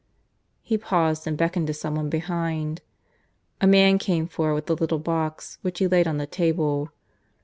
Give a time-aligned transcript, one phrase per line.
[0.63, 2.81] He paused and beckoned to some one behind.
[3.61, 6.91] A man came forward with a little box which he laid on the table.